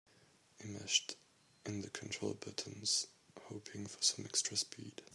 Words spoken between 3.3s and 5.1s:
hoping for some extra speed.